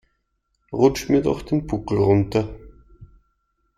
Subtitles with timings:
[0.73, 2.55] Rutsch mir doch den Buckel runter.